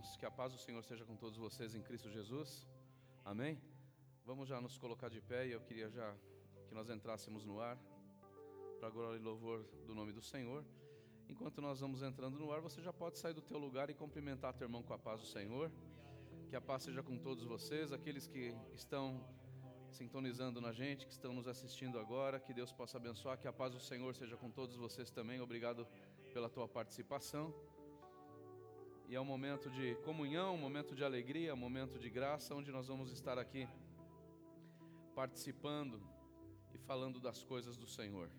[0.00, 2.66] irmãos, que a paz do Senhor seja com todos vocês em Cristo Jesus.
[3.22, 3.60] Amém?
[4.24, 6.14] Vamos já nos colocar de pé e eu queria já
[6.66, 7.78] que nós entrássemos no ar,
[8.78, 10.64] para glória e louvor do nome do Senhor.
[11.28, 14.54] Enquanto nós vamos entrando no ar, você já pode sair do teu lugar e cumprimentar
[14.54, 15.70] teu irmão com a paz do Senhor.
[16.48, 19.22] Que a paz seja com todos vocês, aqueles que estão
[19.90, 23.74] sintonizando na gente, que estão nos assistindo agora, que Deus possa abençoar, que a paz
[23.74, 25.40] do Senhor seja com todos vocês também.
[25.40, 25.86] Obrigado
[26.32, 27.52] pela tua participação.
[29.10, 32.70] E é um momento de comunhão, um momento de alegria, um momento de graça, onde
[32.70, 33.68] nós vamos estar aqui
[35.16, 36.00] participando
[36.72, 38.30] e falando das coisas do Senhor.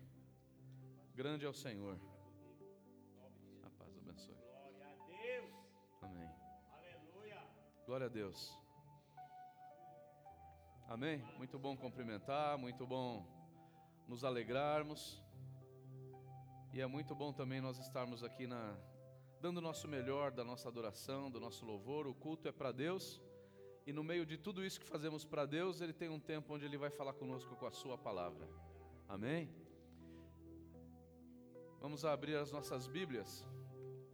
[1.14, 2.00] Grande é o Senhor.
[3.62, 4.34] A paz abençoe.
[4.34, 5.52] Glória a Deus.
[6.00, 6.30] Amém.
[6.72, 7.42] Aleluia.
[7.84, 8.58] Glória a Deus.
[10.88, 11.22] Amém.
[11.36, 13.26] Muito bom cumprimentar, muito bom
[14.08, 15.22] nos alegrarmos.
[16.72, 18.74] E é muito bom também nós estarmos aqui na
[19.42, 22.06] dando o nosso melhor da nossa adoração, do nosso louvor.
[22.06, 23.20] O culto é para Deus.
[23.84, 26.64] E no meio de tudo isso que fazemos para Deus, Ele tem um tempo onde
[26.64, 28.48] Ele vai falar conosco com a Sua palavra.
[29.08, 29.50] Amém?
[31.80, 33.44] Vamos abrir as nossas Bíblias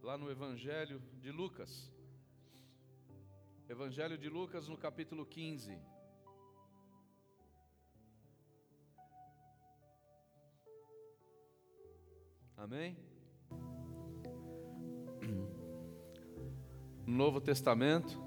[0.01, 1.93] lá no Evangelho de Lucas.
[3.69, 5.79] Evangelho de Lucas, no capítulo 15.
[12.57, 13.08] Amém?
[17.09, 18.21] No Novo Testamento,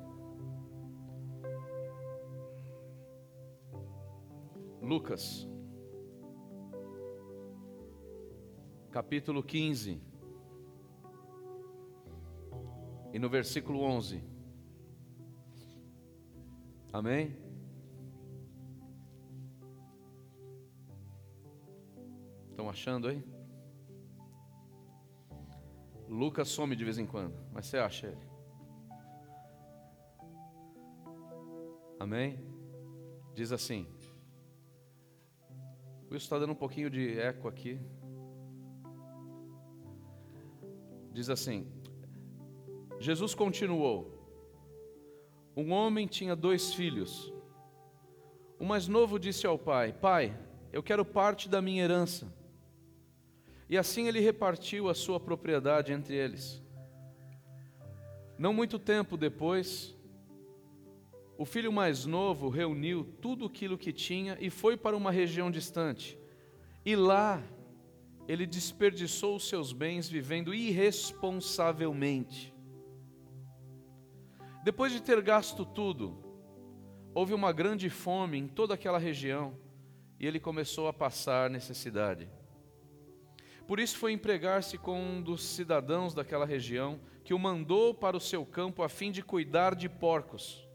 [4.81, 5.49] Lucas,
[8.91, 10.03] capítulo 15,
[13.13, 14.25] e no versículo 11.
[16.93, 17.37] Amém?
[22.51, 23.25] Estão achando aí?
[26.09, 28.32] Lucas some de vez em quando, mas você acha ele.
[32.03, 32.37] Amém?
[33.33, 33.87] Diz assim.
[36.09, 37.81] O Wilson está dando um pouquinho de eco aqui.
[41.13, 41.65] Diz assim:
[42.99, 44.21] Jesus continuou.
[45.57, 47.33] Um homem tinha dois filhos.
[48.59, 50.37] O mais novo disse ao pai: Pai,
[50.73, 52.35] eu quero parte da minha herança.
[53.71, 56.61] E assim ele repartiu a sua propriedade entre eles.
[58.37, 59.97] Não muito tempo depois,
[61.43, 66.17] o filho mais novo reuniu tudo aquilo que tinha e foi para uma região distante.
[66.85, 67.43] E lá
[68.29, 72.55] ele desperdiçou os seus bens vivendo irresponsavelmente.
[74.63, 76.17] Depois de ter gasto tudo,
[77.13, 79.59] houve uma grande fome em toda aquela região
[80.21, 82.31] e ele começou a passar necessidade.
[83.67, 88.21] Por isso foi empregar-se com um dos cidadãos daquela região, que o mandou para o
[88.21, 90.71] seu campo a fim de cuidar de porcos.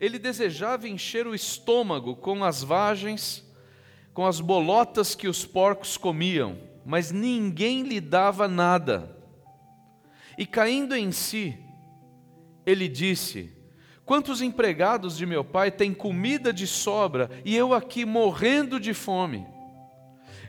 [0.00, 3.44] Ele desejava encher o estômago com as vagens,
[4.12, 9.16] com as bolotas que os porcos comiam, mas ninguém lhe dava nada.
[10.38, 11.58] E caindo em si,
[12.64, 13.52] ele disse:
[14.04, 19.46] Quantos empregados de meu pai têm comida de sobra e eu aqui morrendo de fome?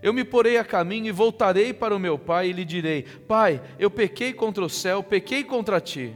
[0.02, 3.62] Eu me porei a caminho e voltarei para o meu pai e lhe direi: Pai,
[3.80, 6.16] eu pequei contra o céu, pequei contra ti.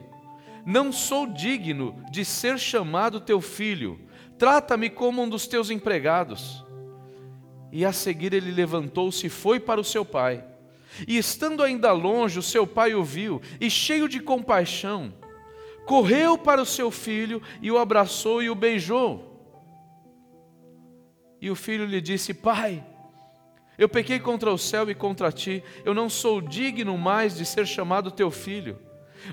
[0.66, 4.00] Não sou digno de ser chamado teu filho.
[4.38, 6.66] Trata-me como um dos teus empregados.
[7.72, 10.44] E a seguir ele levantou-se e foi para o seu pai.
[11.08, 15.14] E estando ainda longe, o seu pai o viu e, cheio de compaixão,
[15.86, 19.30] correu para o seu filho e o abraçou e o beijou.
[21.40, 22.84] E o filho lhe disse: Pai,
[23.78, 27.66] eu pequei contra o céu e contra ti, eu não sou digno mais de ser
[27.66, 28.78] chamado teu filho.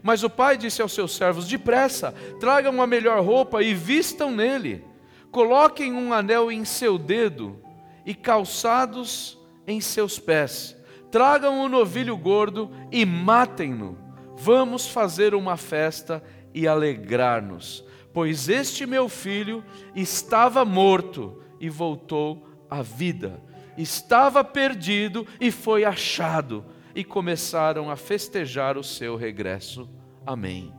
[0.02, 4.84] Mas o pai disse aos seus servos: Depressa, tragam uma melhor roupa e vistam nele,
[5.30, 7.60] coloquem um anel em seu dedo
[8.04, 10.76] e calçados em seus pés,
[11.10, 13.98] tragam um novilho gordo e matem-no.
[14.36, 16.22] Vamos fazer uma festa
[16.54, 19.64] e alegrar-nos, pois este meu filho
[19.94, 23.42] estava morto e voltou à vida.
[23.76, 26.64] Estava perdido e foi achado,
[26.98, 29.88] e começaram a festejar o seu regresso.
[30.26, 30.74] Amém.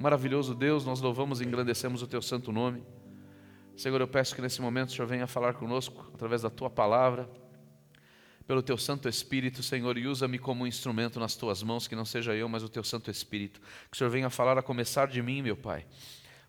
[0.00, 2.82] Maravilhoso Deus, nós louvamos e engrandecemos o teu santo nome.
[3.76, 7.30] Senhor, eu peço que nesse momento o Senhor venha falar conosco através da tua palavra,
[8.48, 12.04] pelo teu Santo Espírito, Senhor, e usa-me como um instrumento nas tuas mãos, que não
[12.04, 13.60] seja eu, mas o teu Santo Espírito.
[13.88, 15.86] Que o Senhor venha falar a começar de mim, meu Pai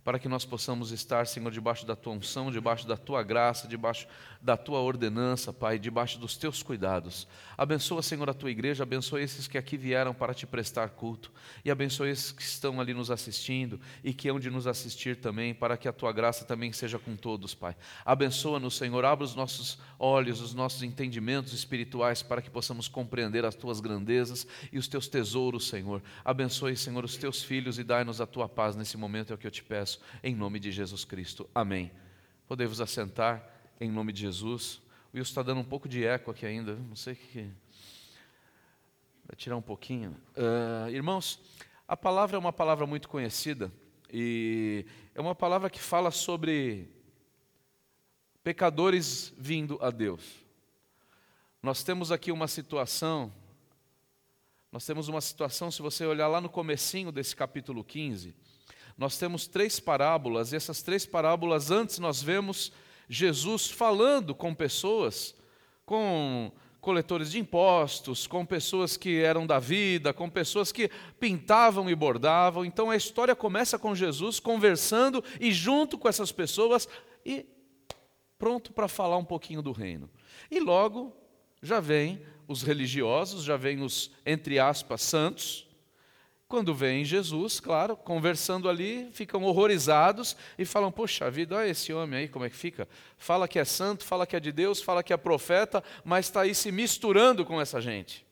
[0.08, 4.08] para que nós possamos estar, Senhor, debaixo da tua unção, debaixo da tua graça, debaixo
[4.42, 7.28] da tua ordenança, Pai, debaixo dos teus cuidados.
[7.58, 11.30] Abençoa, Senhor, a tua igreja, abençoa esses que aqui vieram para te prestar culto,
[11.66, 15.54] e abençoa esses que estão ali nos assistindo e que hão de nos assistir também,
[15.54, 17.76] para que a tua graça também seja com todos, Pai.
[18.06, 23.56] Abençoa-nos, Senhor, abra os nossos olhos, os nossos entendimentos espirituais, para que possamos compreender as
[23.56, 26.02] tuas grandezas e os teus tesouros, Senhor.
[26.24, 29.46] Abençoe, Senhor, os teus filhos e dai-nos a tua paz nesse momento, é o que
[29.46, 31.50] eu te peço em nome de Jesus Cristo.
[31.54, 31.92] Amém.
[32.48, 33.48] Podemos assentar
[33.80, 34.82] em nome de Jesus.
[35.14, 37.50] O Wilson está dando um pouco de eco aqui ainda, não sei o que.
[39.26, 40.16] Vai tirar um pouquinho.
[40.36, 41.40] Uh, irmãos,
[41.88, 43.72] a palavra é uma palavra muito conhecida
[44.12, 46.90] e é uma palavra que fala sobre
[48.44, 50.24] pecadores vindo a Deus.
[51.62, 53.34] Nós temos aqui uma situação,
[54.72, 58.34] nós temos uma situação, se você olhar lá no comecinho desse capítulo 15,
[58.98, 62.72] nós temos três parábolas, e essas três parábolas, antes nós vemos
[63.08, 65.36] Jesus falando com pessoas,
[65.86, 66.52] com
[66.82, 70.90] coletores de impostos, com pessoas que eram da vida, com pessoas que
[71.20, 72.64] pintavam e bordavam.
[72.64, 76.88] Então a história começa com Jesus conversando e junto com essas pessoas
[77.26, 77.46] e
[78.40, 80.10] pronto para falar um pouquinho do reino.
[80.50, 81.14] E logo
[81.62, 85.67] já vem os religiosos, já vem os entre aspas santos,
[86.48, 92.22] quando veem Jesus, claro, conversando ali, ficam horrorizados e falam: Poxa vida, olha esse homem
[92.22, 92.88] aí, como é que fica?
[93.18, 96.42] Fala que é santo, fala que é de Deus, fala que é profeta, mas está
[96.42, 98.27] aí se misturando com essa gente.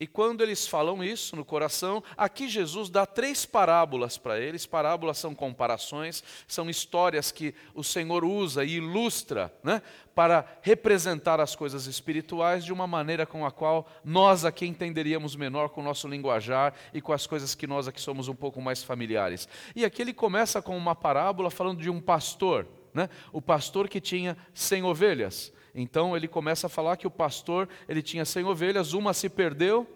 [0.00, 4.64] E quando eles falam isso no coração, aqui Jesus dá três parábolas para eles.
[4.64, 9.82] Parábolas são comparações, são histórias que o Senhor usa e ilustra né,
[10.14, 15.70] para representar as coisas espirituais de uma maneira com a qual nós aqui entenderíamos menor
[15.70, 18.84] com o nosso linguajar e com as coisas que nós aqui somos um pouco mais
[18.84, 19.48] familiares.
[19.74, 24.00] E aqui ele começa com uma parábola falando de um pastor, né, o pastor que
[24.00, 25.52] tinha cem ovelhas.
[25.74, 29.86] Então ele começa a falar que o pastor, ele tinha 100 ovelhas, uma se perdeu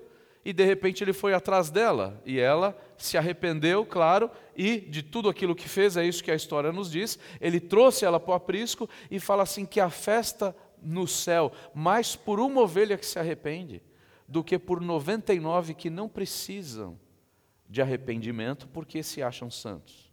[0.45, 5.29] e de repente ele foi atrás dela e ela se arrependeu, claro, e de tudo
[5.29, 7.19] aquilo que fez, é isso que a história nos diz.
[7.41, 12.17] Ele trouxe ela para o aprisco e fala assim que a festa no céu, mais
[12.17, 13.81] por uma ovelha que se arrepende
[14.27, 16.99] do que por 99 que não precisam
[17.69, 20.12] de arrependimento porque se acham santos.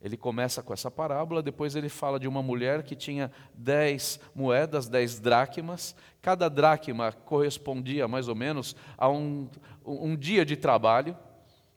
[0.00, 4.88] Ele começa com essa parábola, depois ele fala de uma mulher que tinha dez moedas,
[4.88, 5.94] dez dracmas.
[6.22, 9.48] Cada dracma correspondia mais ou menos a um,
[9.84, 11.16] um dia de trabalho.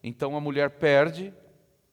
[0.03, 1.33] Então a mulher perde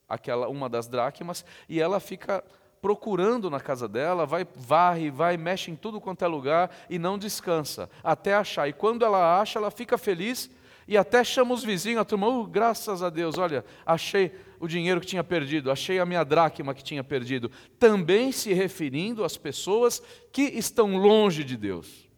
[0.06, 2.44] aquela uma das dracmas e ela fica
[2.80, 7.18] procurando na casa dela, vai varre, vai mexe em tudo quanto é lugar e não
[7.18, 8.68] descansa até achar.
[8.68, 10.50] E quando ela acha, ela fica feliz
[10.86, 15.00] e até chama os vizinhos, a turma, oh, graças a Deus, olha, achei o dinheiro
[15.00, 17.50] que tinha perdido, achei a minha dracma que tinha perdido.
[17.78, 20.02] Também se referindo às pessoas
[20.32, 22.08] que estão longe de Deus.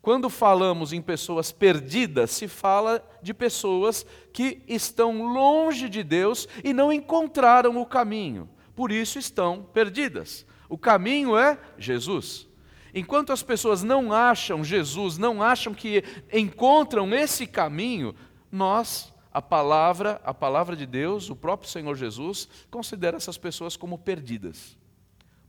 [0.00, 6.72] Quando falamos em pessoas perdidas, se fala de pessoas que estão longe de Deus e
[6.72, 10.44] não encontraram o caminho, por isso estão perdidas.
[10.68, 12.48] O caminho é Jesus.
[12.94, 16.02] Enquanto as pessoas não acham Jesus, não acham que
[16.32, 18.14] encontram esse caminho,
[18.50, 23.98] nós, a palavra, a palavra de Deus, o próprio Senhor Jesus, considera essas pessoas como
[23.98, 24.76] perdidas.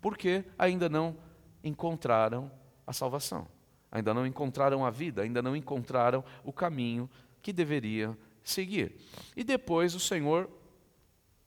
[0.01, 1.17] Porque ainda não
[1.63, 2.51] encontraram
[2.87, 3.47] a salvação,
[3.91, 7.09] ainda não encontraram a vida, ainda não encontraram o caminho
[7.41, 8.95] que deveriam seguir.
[9.35, 10.49] E depois o Senhor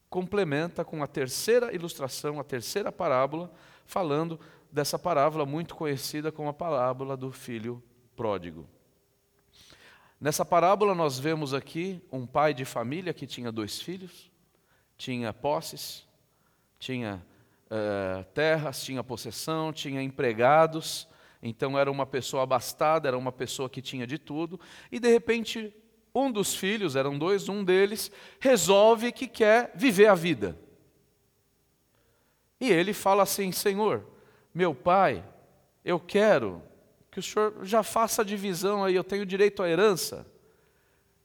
[0.09, 3.51] complementa com a terceira ilustração, a terceira parábola,
[3.85, 4.39] falando
[4.71, 7.83] dessa parábola muito conhecida como a parábola do filho
[8.15, 8.67] pródigo.
[10.19, 14.31] Nessa parábola nós vemos aqui um pai de família que tinha dois filhos,
[14.97, 16.07] tinha posses,
[16.79, 17.23] tinha
[17.65, 21.07] uh, terras, tinha possessão, tinha empregados,
[21.41, 24.59] então era uma pessoa abastada, era uma pessoa que tinha de tudo,
[24.91, 25.71] e de repente
[26.15, 30.57] um dos filhos, eram dois, um deles, resolve que quer viver a vida.
[32.59, 34.03] E ele fala assim: Senhor,
[34.51, 35.23] meu pai,
[35.85, 36.61] eu quero
[37.17, 40.23] que o senhor já faça a divisão aí, eu tenho direito à herança.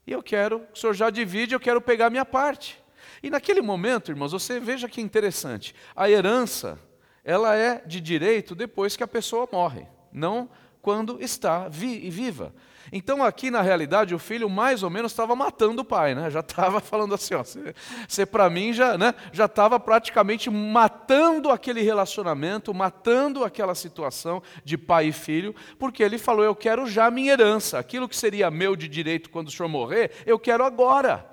[0.07, 2.83] E eu quero que o senhor já divide, eu quero pegar a minha parte.
[3.23, 5.75] E naquele momento, irmãos, você veja que interessante.
[5.95, 6.79] A herança,
[7.23, 10.49] ela é de direito depois que a pessoa morre, não
[10.81, 12.55] quando está vi viva.
[12.91, 16.31] Então, aqui na realidade, o filho mais ou menos estava matando o pai, né?
[16.31, 17.45] já estava falando assim: ó,
[18.09, 24.77] você para mim já né, já estava praticamente matando aquele relacionamento, matando aquela situação de
[24.79, 28.75] pai e filho, porque ele falou: Eu quero já minha herança, aquilo que seria meu
[28.75, 31.32] de direito quando o senhor morrer, eu quero agora.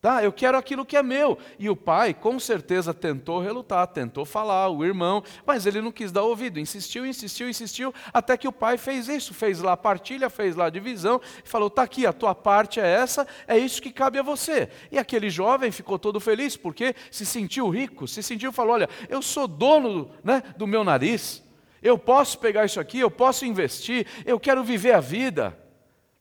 [0.00, 0.22] Tá?
[0.22, 1.36] Eu quero aquilo que é meu.
[1.58, 6.12] E o pai, com certeza, tentou relutar, tentou falar, o irmão, mas ele não quis
[6.12, 10.30] dar ouvido, insistiu, insistiu, insistiu, até que o pai fez isso, fez lá a partilha,
[10.30, 13.82] fez lá a divisão, e falou: tá aqui, a tua parte é essa, é isso
[13.82, 14.68] que cabe a você.
[14.92, 19.20] E aquele jovem ficou todo feliz, porque se sentiu rico, se sentiu, falou: olha, eu
[19.20, 21.42] sou dono né, do meu nariz,
[21.82, 25.58] eu posso pegar isso aqui, eu posso investir, eu quero viver a vida.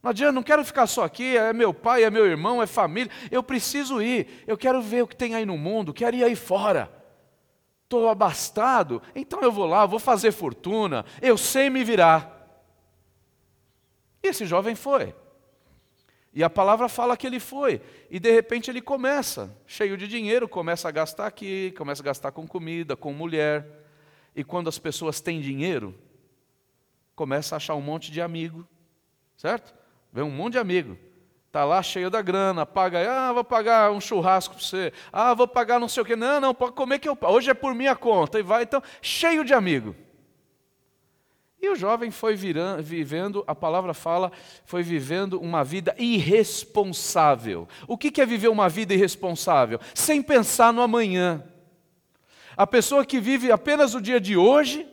[0.08, 3.12] Não adianta, não quero ficar só aqui, é meu pai, é meu irmão, é família.
[3.30, 6.34] Eu preciso ir, eu quero ver o que tem aí no mundo, quero ir aí
[6.34, 6.90] fora.
[7.84, 12.64] Estou abastado, então eu vou lá, vou fazer fortuna, eu sei me virar.
[14.24, 15.14] E esse jovem foi.
[16.34, 17.82] E a palavra fala que ele foi.
[18.10, 22.32] E de repente ele começa, cheio de dinheiro, começa a gastar aqui, começa a gastar
[22.32, 23.84] com comida, com mulher.
[24.34, 25.94] E quando as pessoas têm dinheiro,
[27.14, 28.66] começa a achar um monte de amigo,
[29.36, 29.76] certo?
[30.12, 30.98] Vem um monte de amigo.
[31.48, 35.48] Está lá cheio da grana, paga, ah, vou pagar um churrasco para você, ah, vou
[35.48, 36.16] pagar não sei o quê.
[36.16, 37.18] Não, não, pode comer que eu.
[37.22, 38.38] Hoje é por minha conta.
[38.38, 39.96] E vai, então, cheio de amigo.
[41.60, 44.32] E o jovem foi virando, vivendo, a palavra fala,
[44.66, 47.68] foi vivendo uma vida irresponsável.
[47.88, 49.80] O que é viver uma vida irresponsável?
[49.96, 51.44] Sem pensar no amanhã.
[52.56, 54.88] A pessoa que vive apenas o dia de hoje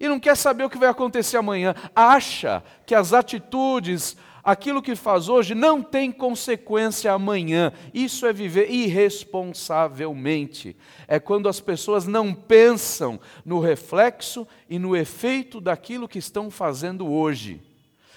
[0.00, 4.96] e não quer saber o que vai acontecer amanhã, acha que as atitudes, aquilo que
[4.96, 7.72] faz hoje não tem consequência amanhã.
[7.92, 10.74] Isso é viver irresponsavelmente.
[11.06, 17.10] É quando as pessoas não pensam no reflexo e no efeito daquilo que estão fazendo
[17.10, 17.60] hoje.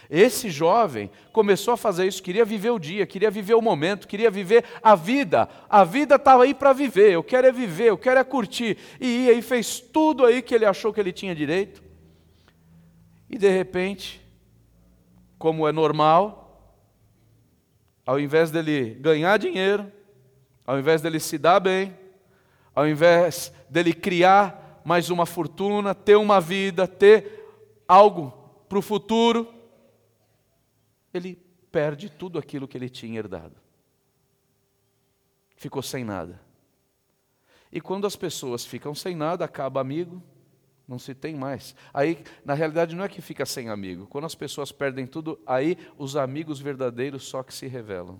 [0.09, 4.29] Esse jovem começou a fazer isso, queria viver o dia, queria viver o momento, queria
[4.29, 5.49] viver a vida.
[5.69, 8.77] A vida estava aí para viver, eu quero é viver, eu quero é curtir.
[8.99, 11.81] E aí fez tudo aí que ele achou que ele tinha direito.
[13.27, 14.22] E de repente,
[15.43, 16.79] como é normal,
[18.05, 19.91] ao invés dele ganhar dinheiro,
[20.65, 21.93] ao invés dele se dar bem,
[22.73, 27.45] ao invés dele criar mais uma fortuna, ter uma vida, ter
[27.85, 28.31] algo
[28.69, 29.53] para o futuro,
[31.13, 31.35] ele
[31.69, 33.57] perde tudo aquilo que ele tinha herdado.
[35.57, 36.39] Ficou sem nada.
[37.69, 40.23] E quando as pessoas ficam sem nada, acaba amigo,
[40.87, 41.75] não se tem mais.
[41.93, 44.07] Aí, na realidade, não é que fica sem amigo.
[44.07, 48.19] Quando as pessoas perdem tudo, aí os amigos verdadeiros só que se revelam.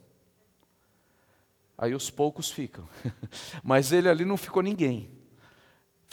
[1.77, 2.87] Aí os poucos ficam.
[3.63, 5.22] Mas ele ali não ficou ninguém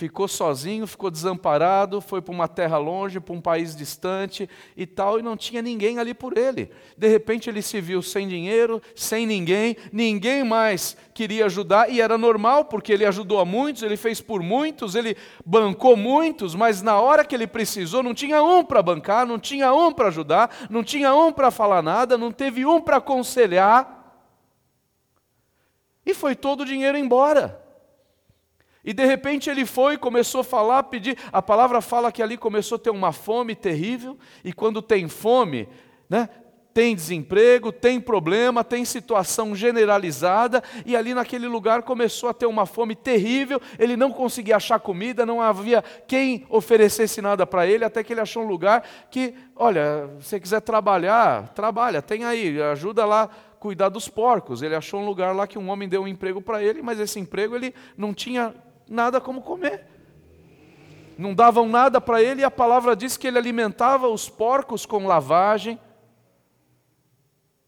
[0.01, 5.19] ficou sozinho, ficou desamparado, foi para uma terra longe, para um país distante e tal,
[5.19, 6.71] e não tinha ninguém ali por ele.
[6.97, 12.17] De repente ele se viu sem dinheiro, sem ninguém, ninguém mais queria ajudar, e era
[12.17, 15.15] normal, porque ele ajudou a muitos, ele fez por muitos, ele
[15.45, 19.71] bancou muitos, mas na hora que ele precisou, não tinha um para bancar, não tinha
[19.75, 24.01] um para ajudar, não tinha um para falar nada, não teve um para aconselhar.
[26.07, 27.60] E foi todo o dinheiro embora.
[28.85, 31.17] E de repente ele foi, começou a falar, pedir.
[31.33, 35.69] A palavra fala que ali começou a ter uma fome terrível, e quando tem fome,
[36.09, 36.29] né,
[36.73, 42.65] tem desemprego, tem problema, tem situação generalizada, e ali naquele lugar começou a ter uma
[42.65, 48.03] fome terrível, ele não conseguia achar comida, não havia quem oferecesse nada para ele, até
[48.03, 53.05] que ele achou um lugar que, olha, se você quiser trabalhar, trabalha, tem aí, ajuda
[53.05, 54.63] lá cuidar dos porcos.
[54.63, 57.21] Ele achou um lugar lá que um homem deu um emprego para ele, mas esse
[57.21, 58.55] emprego ele não tinha
[58.91, 59.87] nada como comer.
[61.17, 65.07] Não davam nada para ele, e a palavra diz que ele alimentava os porcos com
[65.07, 65.79] lavagem.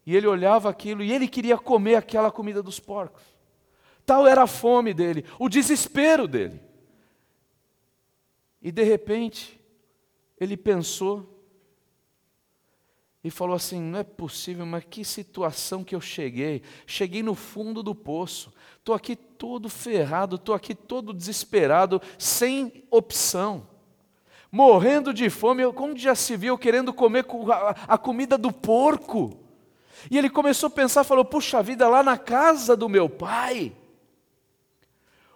[0.05, 3.23] E ele olhava aquilo e ele queria comer aquela comida dos porcos.
[4.05, 6.61] Tal era a fome dele, o desespero dele.
[8.61, 9.61] E de repente,
[10.37, 11.33] ele pensou
[13.23, 16.61] e falou assim: não é possível, mas que situação que eu cheguei.
[16.85, 18.53] Cheguei no fundo do poço,
[18.83, 23.65] estou aqui todo ferrado, estou aqui todo desesperado, sem opção,
[24.51, 25.71] morrendo de fome.
[25.71, 27.25] Como já se viu querendo comer
[27.87, 29.39] a comida do porco?
[30.11, 33.73] E ele começou a pensar: falou, puxa vida, lá na casa do meu pai.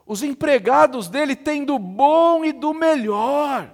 [0.06, 3.72] Os empregados dele têm do bom e do melhor.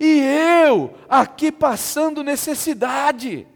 [0.00, 0.20] E
[0.66, 3.46] eu aqui passando necessidade.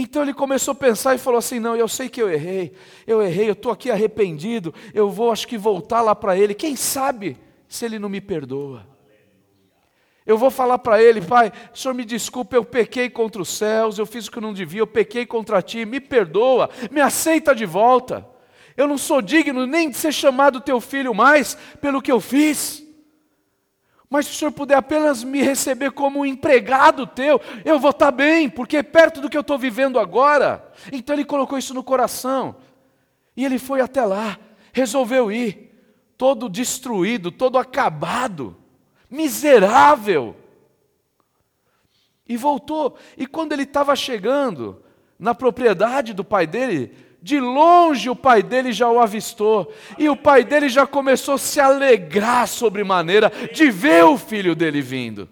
[0.00, 2.72] Então ele começou a pensar e falou assim: Não, eu sei que eu errei,
[3.04, 6.54] eu errei, eu estou aqui arrependido, eu vou, acho que, voltar lá para ele.
[6.54, 7.36] Quem sabe
[7.68, 8.86] se ele não me perdoa?
[10.24, 14.06] Eu vou falar para ele, pai, senhor me desculpa, eu pequei contra os céus, eu
[14.06, 17.66] fiz o que eu não devia, eu pequei contra ti, me perdoa, me aceita de
[17.66, 18.24] volta.
[18.76, 22.86] Eu não sou digno nem de ser chamado teu filho mais pelo que eu fiz.
[24.10, 28.10] Mas se o senhor puder apenas me receber como um empregado teu, eu vou estar
[28.10, 30.72] bem, porque é perto do que eu estou vivendo agora.
[30.90, 32.56] Então ele colocou isso no coração.
[33.36, 34.38] E ele foi até lá,
[34.72, 35.68] resolveu ir,
[36.16, 38.56] todo destruído, todo acabado,
[39.10, 40.34] miserável.
[42.26, 42.96] E voltou.
[43.16, 44.82] E quando ele estava chegando
[45.18, 50.16] na propriedade do pai dele, de longe o pai dele já o avistou, e o
[50.16, 55.28] pai dele já começou a se alegrar sobremaneira de ver o filho dele vindo.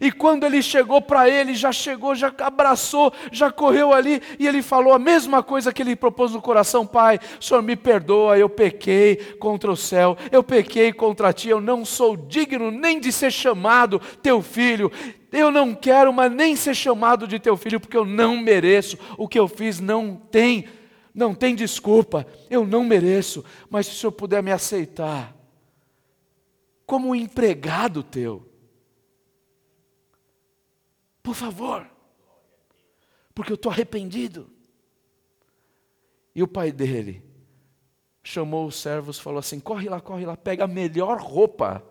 [0.00, 4.60] E quando ele chegou para ele, já chegou, já abraçou, já correu ali, e ele
[4.60, 8.48] falou a mesma coisa que ele propôs no coração: Pai, o Senhor me perdoa, eu
[8.48, 13.30] pequei contra o céu, eu pequei contra ti, eu não sou digno nem de ser
[13.30, 14.90] chamado teu filho.
[15.30, 18.96] Eu não quero, mas nem ser chamado de teu filho, porque eu não mereço.
[19.18, 20.64] O que eu fiz não tem
[21.18, 25.36] não tem desculpa, eu não mereço, mas se o Senhor puder me aceitar
[26.86, 28.48] como um empregado teu,
[31.22, 31.86] por favor,
[33.34, 34.48] porque eu estou arrependido.
[36.34, 37.22] E o pai dele
[38.22, 41.82] chamou os servos, falou assim: corre lá, corre lá, pega a melhor roupa,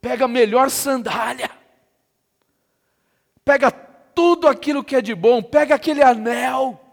[0.00, 1.50] pega a melhor sandália,
[3.44, 6.83] pega tudo aquilo que é de bom, pega aquele anel,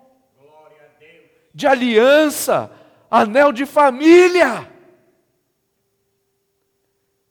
[1.53, 2.71] de aliança,
[3.09, 4.71] anel de família,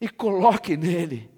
[0.01, 1.31] e coloque nele.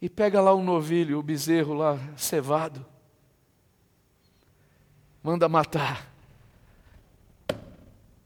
[0.00, 2.84] E pega lá o um novilho, o bezerro lá, cevado.
[5.22, 6.12] Manda matar.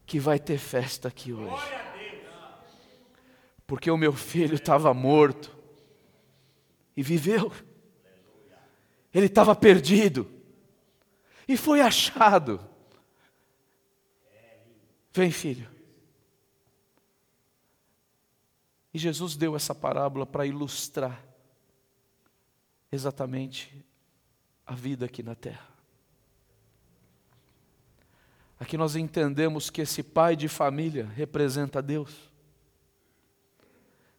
[0.05, 1.73] Que vai ter festa aqui hoje.
[3.65, 5.55] Porque o meu filho estava morto
[6.95, 7.51] e viveu.
[9.11, 10.29] Ele estava perdido
[11.47, 12.59] e foi achado.
[15.13, 15.69] Vem, filho.
[18.93, 21.23] E Jesus deu essa parábola para ilustrar
[22.91, 23.85] exatamente
[24.65, 25.67] a vida aqui na terra.
[28.59, 32.31] Aqui nós entendemos que esse pai de família representa Deus.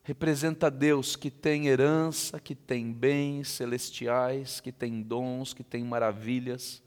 [0.02, 6.84] Representa Deus que tem herança, que tem bens celestiais, que tem dons, que tem maravilhas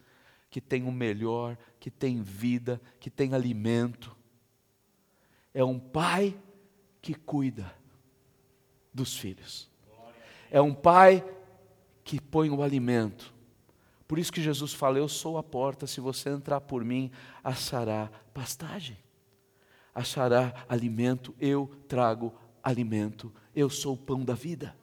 [0.50, 4.16] que tem o melhor, que tem vida, que tem alimento.
[5.54, 6.38] É um pai
[7.02, 7.74] que cuida
[8.93, 9.69] dos filhos.
[10.50, 11.24] É um pai
[12.04, 13.34] que põe o alimento.
[14.08, 17.12] Por isso que Jesus fala: Eu sou a porta, se você entrar por mim,
[17.43, 18.98] achará pastagem,
[19.93, 24.76] achará alimento, eu trago alimento, eu sou o pão da vida.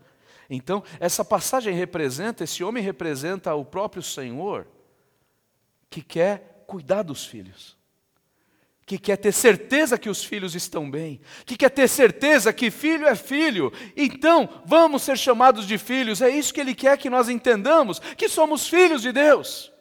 [0.49, 4.67] Então, essa passagem representa, esse homem representa o próprio Senhor,
[5.95, 7.77] que quer cuidar dos filhos,
[8.85, 13.07] que quer ter certeza que os filhos estão bem, que quer ter certeza que filho
[13.07, 17.29] é filho, então vamos ser chamados de filhos, é isso que ele quer que nós
[17.29, 19.73] entendamos, que somos filhos de Deus.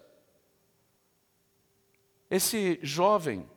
[2.30, 3.50] Esse jovem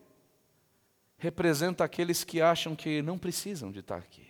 [1.19, 4.27] representa aqueles que acham que não precisam de estar aqui.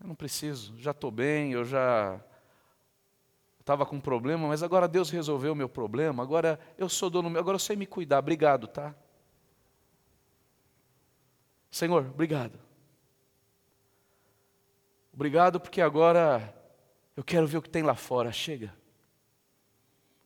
[0.00, 2.24] Eu não preciso, já estou bem, eu já
[3.68, 7.56] estava com problema, mas agora Deus resolveu o meu problema, agora eu sou dono, agora
[7.56, 8.94] eu sei me cuidar, obrigado, tá?
[11.70, 12.58] Senhor, obrigado.
[15.12, 16.54] Obrigado porque agora
[17.14, 18.74] eu quero ver o que tem lá fora, chega.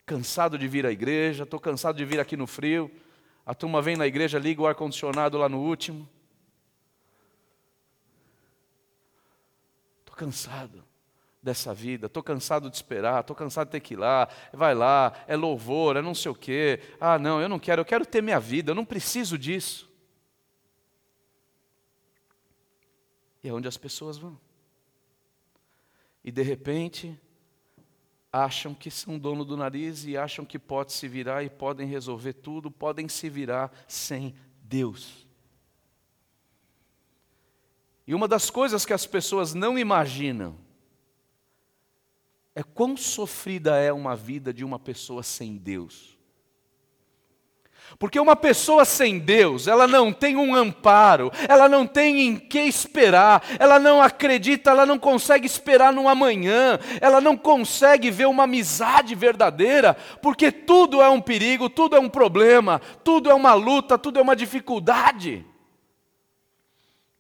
[0.07, 2.89] Cansado de vir à igreja, estou cansado de vir aqui no frio.
[3.45, 6.09] A turma vem na igreja, liga o ar-condicionado lá no último.
[9.99, 10.92] Estou cansado
[11.43, 15.13] dessa vida, estou cansado de esperar, estou cansado de ter que ir lá, vai lá,
[15.27, 16.81] é louvor, é não sei o quê.
[17.01, 19.91] Ah, não, eu não quero, eu quero ter minha vida, eu não preciso disso.
[23.43, 24.39] E é onde as pessoas vão.
[26.23, 27.19] E de repente,
[28.33, 32.35] acham que são dono do nariz e acham que pode se virar e podem resolver
[32.35, 35.27] tudo, podem se virar sem Deus.
[38.07, 40.57] E uma das coisas que as pessoas não imaginam
[42.55, 46.19] é quão sofrida é uma vida de uma pessoa sem Deus.
[47.99, 52.61] Porque uma pessoa sem Deus, ela não tem um amparo, ela não tem em que
[52.61, 58.45] esperar, ela não acredita, ela não consegue esperar no amanhã, ela não consegue ver uma
[58.45, 63.99] amizade verdadeira, porque tudo é um perigo, tudo é um problema, tudo é uma luta,
[63.99, 65.45] tudo é uma dificuldade.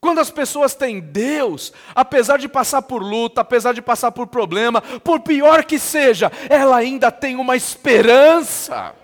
[0.05, 4.81] Quando as pessoas têm Deus, apesar de passar por luta, apesar de passar por problema,
[4.81, 8.97] por pior que seja, ela ainda tem uma esperança.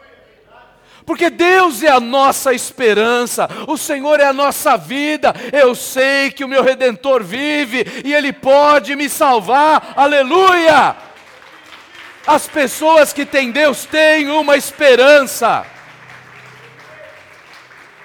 [1.07, 5.33] Porque Deus é a nossa esperança, o Senhor é a nossa vida.
[5.53, 9.93] Eu sei que o meu redentor vive e ele pode me salvar.
[9.95, 10.97] Aleluia!
[12.27, 15.65] As pessoas que têm Deus têm uma esperança.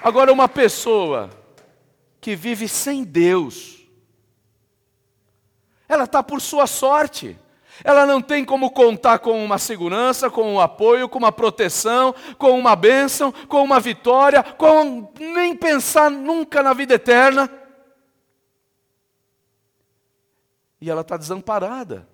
[0.00, 1.28] Agora, uma pessoa
[2.24, 3.86] que vive sem Deus,
[5.86, 7.38] ela está por sua sorte.
[7.84, 12.58] Ela não tem como contar com uma segurança, com um apoio, com uma proteção, com
[12.58, 17.50] uma bênção, com uma vitória, com nem pensar nunca na vida eterna.
[20.80, 22.08] E ela está desamparada.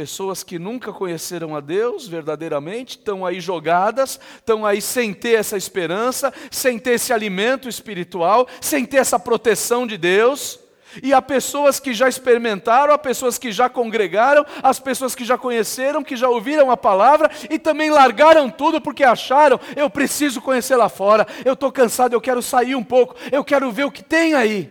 [0.00, 5.58] Pessoas que nunca conheceram a Deus verdadeiramente estão aí jogadas, estão aí sem ter essa
[5.58, 10.58] esperança, sem ter esse alimento espiritual, sem ter essa proteção de Deus.
[11.02, 15.36] E há pessoas que já experimentaram, há pessoas que já congregaram, as pessoas que já
[15.36, 20.76] conheceram, que já ouviram a palavra e também largaram tudo porque acharam: eu preciso conhecer
[20.76, 24.02] lá fora, eu estou cansado, eu quero sair um pouco, eu quero ver o que
[24.02, 24.70] tem aí.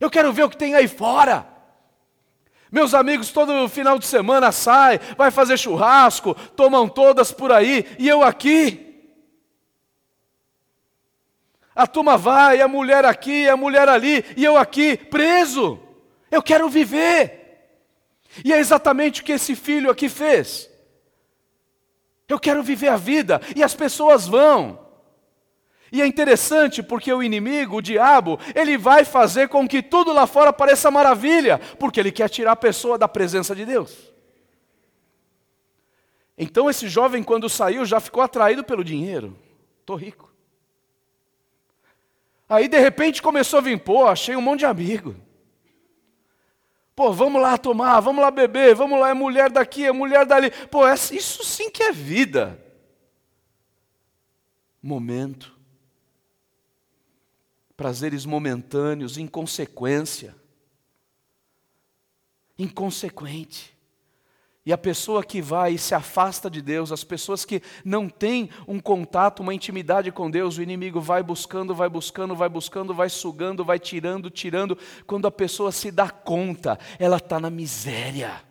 [0.00, 1.57] Eu quero ver o que tem aí fora.
[2.70, 8.08] Meus amigos todo final de semana sai, vai fazer churrasco, tomam todas por aí, e
[8.08, 8.84] eu aqui.
[11.74, 15.80] A turma vai, a mulher aqui, a mulher ali, e eu aqui, preso.
[16.30, 17.38] Eu quero viver.
[18.44, 20.68] E é exatamente o que esse filho aqui fez.
[22.28, 24.87] Eu quero viver a vida, e as pessoas vão.
[25.90, 30.26] E é interessante porque o inimigo, o diabo, ele vai fazer com que tudo lá
[30.26, 34.12] fora pareça maravilha, porque ele quer tirar a pessoa da presença de Deus.
[36.36, 39.36] Então esse jovem, quando saiu, já ficou atraído pelo dinheiro.
[39.80, 40.30] Estou rico.
[42.48, 45.16] Aí de repente começou a vir, pô, achei um monte de amigo.
[46.94, 50.50] Pô, vamos lá tomar, vamos lá beber, vamos lá, é mulher daqui, é mulher dali.
[50.68, 52.62] Pô, isso sim que é vida.
[54.82, 55.57] Momento
[57.78, 60.34] prazeres momentâneos, inconsequência.
[62.58, 63.72] Inconsequente.
[64.66, 68.50] E a pessoa que vai e se afasta de Deus, as pessoas que não têm
[68.66, 73.08] um contato, uma intimidade com Deus, o inimigo vai buscando, vai buscando, vai buscando, vai
[73.08, 74.76] sugando, vai tirando, tirando.
[75.06, 78.47] Quando a pessoa se dá conta, ela está na miséria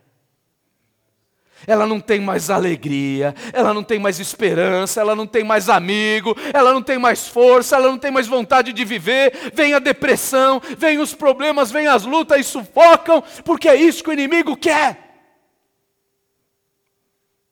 [1.66, 6.36] ela não tem mais alegria, ela não tem mais esperança, ela não tem mais amigo,
[6.54, 9.52] ela não tem mais força, ela não tem mais vontade de viver.
[9.54, 14.10] Vem a depressão, vem os problemas, vem as lutas e sufocam, porque é isso que
[14.10, 15.06] o inimigo quer.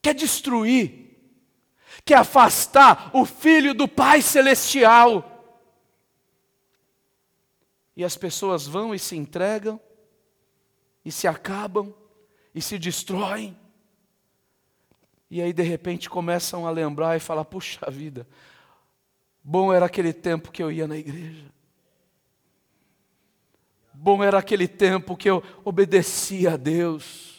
[0.02, 1.18] Quer destruir,
[2.04, 5.32] quer afastar o filho do Pai Celestial.
[7.98, 9.80] E as pessoas vão e se entregam,
[11.04, 11.94] e se acabam,
[12.54, 13.58] e se destroem
[15.30, 18.28] e aí de repente começam a lembrar e falar: puxa vida,
[19.44, 21.46] bom era aquele tempo que eu ia na igreja.
[23.94, 27.34] Bom era aquele tempo que eu obedecia a Deus.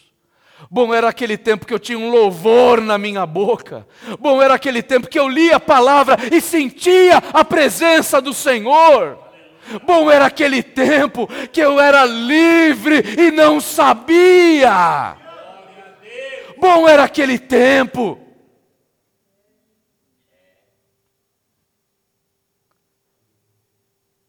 [0.71, 3.87] Bom era aquele tempo que eu tinha um louvor na minha boca.
[4.19, 9.19] Bom era aquele tempo que eu lia a palavra e sentia a presença do Senhor.
[9.85, 15.26] Bom era aquele tempo que eu era livre e não sabia
[16.59, 18.21] bom era aquele tempo.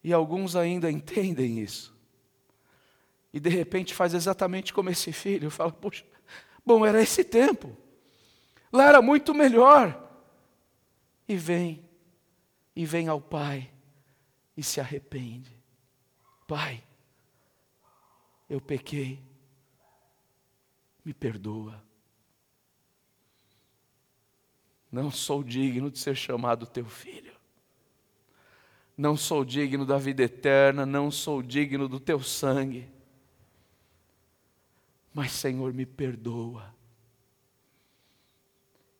[0.04, 1.96] E alguns ainda entendem isso.
[3.34, 6.06] E de repente faz exatamente como esse filho, fala: "Puxa,
[6.66, 7.76] bom era esse tempo.
[8.72, 10.04] Lá era muito melhor".
[11.28, 11.86] E vem
[12.76, 13.70] e vem ao pai
[14.56, 15.52] e se arrepende.
[16.48, 16.84] Pai,
[18.50, 19.22] eu pequei.
[21.04, 21.87] Me perdoa.
[24.91, 27.36] Não sou digno de ser chamado teu filho.
[28.97, 32.89] Não sou digno da vida eterna, não sou digno do teu sangue.
[35.13, 36.76] Mas, Senhor, me perdoa.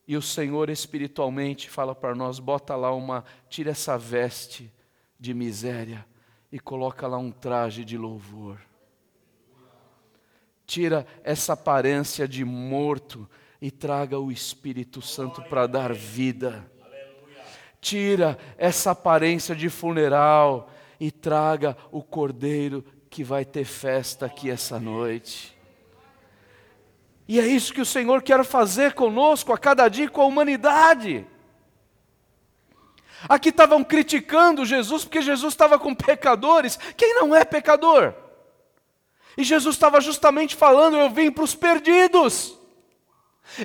[0.08, 4.72] E o Senhor espiritualmente fala para nós: bota lá uma, tira essa veste
[5.20, 6.06] de miséria
[6.52, 8.60] e coloca lá um traje de louvor.
[10.66, 13.28] Tira essa aparência de morto
[13.62, 16.70] e traga o Espírito Santo para dar vida.
[17.82, 24.80] Tira essa aparência de funeral e traga o cordeiro que vai ter festa aqui essa
[24.80, 25.58] noite.
[27.28, 31.26] E é isso que o Senhor quer fazer conosco a cada dia com a humanidade.
[33.28, 36.78] Aqui estavam criticando Jesus porque Jesus estava com pecadores.
[36.96, 38.14] Quem não é pecador?
[39.38, 42.57] E Jesus estava justamente falando: Eu vim para os perdidos.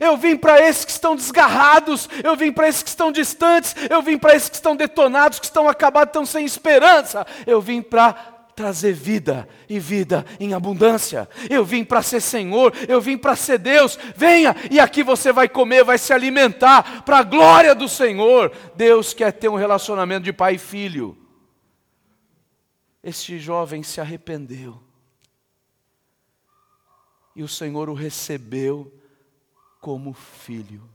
[0.00, 4.00] Eu vim para esses que estão desgarrados, eu vim para esses que estão distantes, eu
[4.02, 7.26] vim para esses que estão detonados, que estão acabados, estão sem esperança.
[7.46, 8.12] Eu vim para
[8.54, 11.28] trazer vida e vida em abundância.
[11.50, 13.98] Eu vim para ser Senhor, eu vim para ser Deus.
[14.16, 18.52] Venha e aqui você vai comer, vai se alimentar para a glória do Senhor.
[18.74, 21.16] Deus quer ter um relacionamento de pai e filho.
[23.02, 24.80] Este jovem se arrependeu.
[27.34, 28.92] E o Senhor o recebeu
[29.82, 30.88] como filho.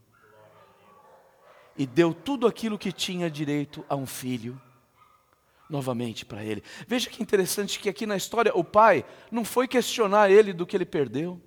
[1.77, 4.59] E deu tudo aquilo que tinha direito a um filho
[5.69, 6.63] novamente para ele.
[6.87, 10.75] Veja que interessante que aqui na história o pai não foi questionar ele do que
[10.75, 11.39] ele perdeu.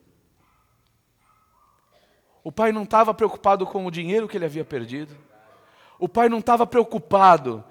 [2.44, 5.16] O pai não estava preocupado com o dinheiro que ele havia perdido.
[5.98, 7.64] O pai não estava preocupado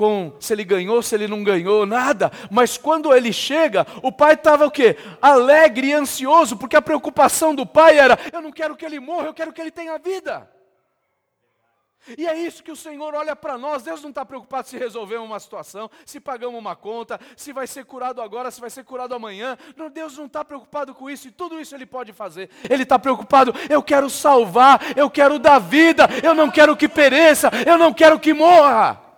[0.00, 2.32] com se ele ganhou, se ele não ganhou, nada.
[2.50, 4.96] Mas quando ele chega, o pai estava o quê?
[5.20, 9.26] Alegre e ansioso, porque a preocupação do pai era: eu não quero que ele morra,
[9.26, 10.48] eu quero que ele tenha vida.
[12.16, 13.82] E é isso que o Senhor olha para nós.
[13.82, 17.84] Deus não está preocupado se resolver uma situação, se pagamos uma conta, se vai ser
[17.84, 19.58] curado agora, se vai ser curado amanhã.
[19.76, 22.48] Não, Deus não está preocupado com isso e tudo isso Ele pode fazer.
[22.70, 27.50] Ele está preocupado, eu quero salvar, eu quero dar vida, eu não quero que pereça,
[27.66, 29.09] eu não quero que morra.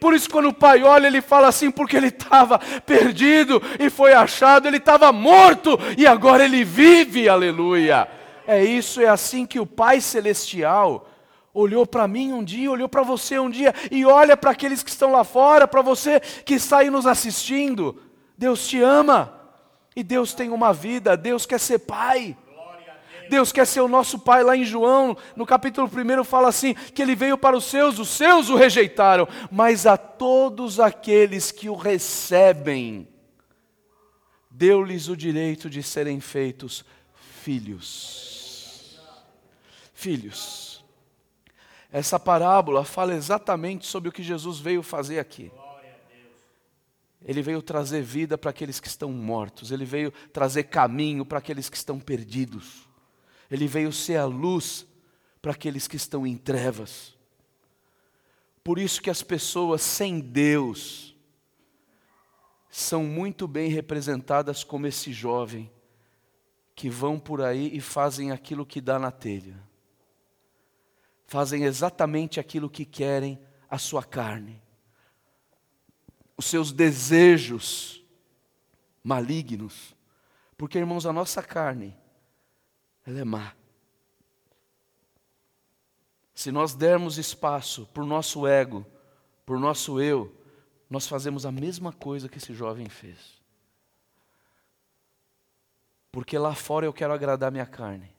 [0.00, 4.12] Por isso, quando o pai olha, ele fala assim, porque ele estava perdido e foi
[4.12, 8.08] achado, ele estava morto e agora ele vive, aleluia.
[8.46, 11.08] É isso, é assim que o Pai Celestial
[11.52, 14.90] olhou para mim um dia, olhou para você um dia e olha para aqueles que
[14.90, 18.02] estão lá fora, para você que está aí nos assistindo.
[18.36, 19.32] Deus te ama
[19.94, 22.36] e Deus tem uma vida, Deus quer ser Pai.
[23.28, 24.42] Deus quer ser o nosso Pai.
[24.42, 28.08] Lá em João, no capítulo 1, fala assim: que Ele veio para os seus, os
[28.08, 33.08] seus o rejeitaram, mas a todos aqueles que o recebem,
[34.50, 36.84] deu-lhes o direito de serem feitos
[37.42, 38.98] filhos.
[39.92, 40.84] Filhos.
[41.92, 45.50] Essa parábola fala exatamente sobre o que Jesus veio fazer aqui.
[47.24, 51.70] Ele veio trazer vida para aqueles que estão mortos, ele veio trazer caminho para aqueles
[51.70, 52.86] que estão perdidos.
[53.54, 54.84] Ele veio ser a luz
[55.40, 57.16] para aqueles que estão em trevas.
[58.64, 61.14] Por isso que as pessoas sem Deus
[62.68, 65.70] são muito bem representadas como esse jovem
[66.74, 69.56] que vão por aí e fazem aquilo que dá na telha.
[71.28, 73.38] Fazem exatamente aquilo que querem
[73.70, 74.60] a sua carne.
[76.36, 78.04] Os seus desejos
[79.04, 79.94] malignos.
[80.58, 81.96] Porque, irmãos, a nossa carne
[83.06, 83.54] ela é má.
[86.34, 88.84] Se nós dermos espaço para o nosso ego,
[89.46, 90.34] para o nosso eu,
[90.90, 93.42] nós fazemos a mesma coisa que esse jovem fez.
[96.10, 98.12] Porque lá fora eu quero agradar minha carne.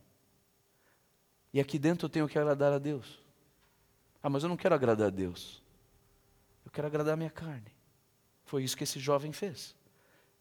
[1.53, 3.19] E aqui dentro eu tenho que agradar a Deus.
[4.21, 5.61] Ah, mas eu não quero agradar a Deus.
[6.65, 7.71] Eu quero agradar minha carne.
[8.43, 9.75] Foi isso que esse jovem fez.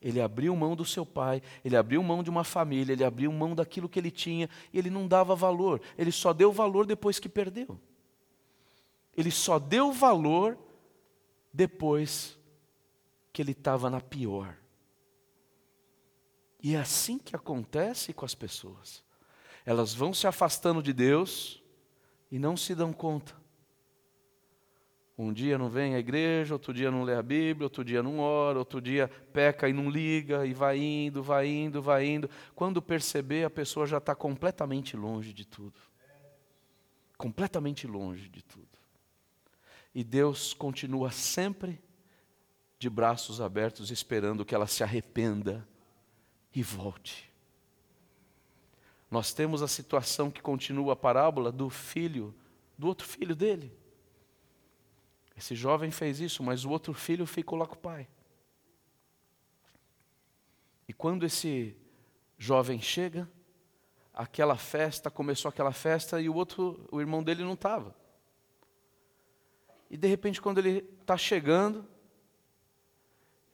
[0.04, 3.54] Ele abriu mão do seu pai, ele abriu mão de uma família, ele abriu mão
[3.54, 5.80] daquilo que ele tinha, e ele não dava valor.
[5.96, 7.80] Ele só deu valor depois que perdeu.
[9.16, 10.58] Ele só deu valor
[11.50, 12.38] depois
[13.32, 14.54] que ele estava na pior.
[16.62, 19.02] E é assim que acontece com as pessoas.
[19.64, 21.62] Elas vão se afastando de Deus
[22.30, 23.43] e não se dão conta
[25.16, 28.18] um dia não vem à igreja, outro dia não lê a Bíblia, outro dia não
[28.18, 32.28] ora, outro dia peca e não liga, e vai indo, vai indo, vai indo.
[32.54, 35.78] Quando perceber, a pessoa já está completamente longe de tudo.
[37.16, 38.66] Completamente longe de tudo.
[39.94, 41.80] E Deus continua sempre
[42.76, 45.66] de braços abertos, esperando que ela se arrependa
[46.52, 47.32] e volte.
[49.08, 52.34] Nós temos a situação que continua a parábola do filho,
[52.76, 53.83] do outro filho dele
[55.36, 58.08] esse jovem fez isso, mas o outro filho ficou lá com o pai.
[60.86, 61.76] E quando esse
[62.38, 63.28] jovem chega,
[64.12, 67.94] aquela festa, começou aquela festa e o outro, o irmão dele não estava.
[69.90, 71.86] E de repente, quando ele está chegando,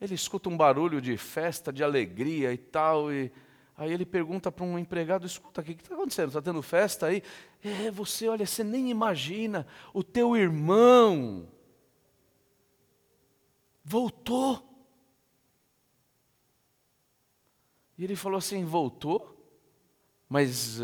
[0.01, 3.33] ele escuta um barulho de festa, de alegria e tal, e
[3.77, 6.29] aí ele pergunta para um empregado: escuta, o que está acontecendo?
[6.29, 7.23] Está tendo festa aí?
[7.62, 11.49] É, você, olha, você nem imagina, o teu irmão
[13.85, 14.66] voltou.
[17.97, 19.37] E ele falou assim: voltou,
[20.29, 20.81] mas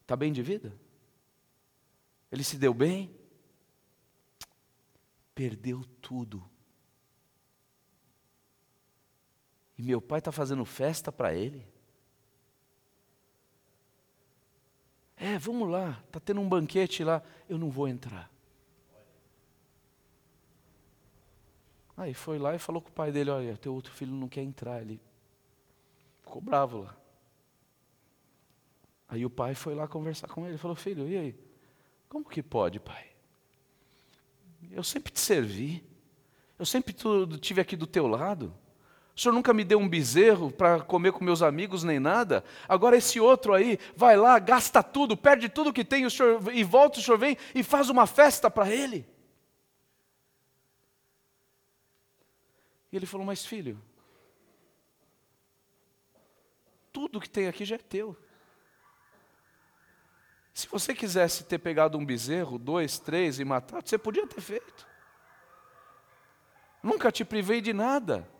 [0.00, 0.76] está eh, bem de vida?
[2.30, 3.14] Ele se deu bem?
[5.34, 6.44] Perdeu tudo.
[9.76, 11.66] E meu pai está fazendo festa para ele.
[15.16, 18.33] É, vamos lá, está tendo um banquete lá, eu não vou entrar.
[21.96, 24.42] Aí foi lá e falou com o pai dele: Olha, teu outro filho não quer
[24.42, 24.80] entrar.
[24.80, 25.00] Ele
[26.22, 26.96] ficou bravo lá.
[29.08, 30.58] Aí o pai foi lá conversar com ele.
[30.58, 31.38] Falou: Filho, e aí?
[32.08, 33.06] Como que pode, pai?
[34.70, 35.84] Eu sempre te servi.
[36.58, 36.94] Eu sempre
[37.32, 38.54] estive aqui do teu lado.
[39.16, 42.42] O senhor nunca me deu um bezerro para comer com meus amigos nem nada.
[42.68, 46.64] Agora esse outro aí vai lá, gasta tudo, perde tudo que tem o senhor, e
[46.64, 49.06] volta, o senhor vem e faz uma festa para ele.
[52.94, 53.82] E ele falou: Mas filho,
[56.92, 58.16] tudo que tem aqui já é teu.
[60.54, 64.86] Se você quisesse ter pegado um bezerro, dois, três e matado, você podia ter feito.
[66.80, 68.30] Nunca te privei de nada.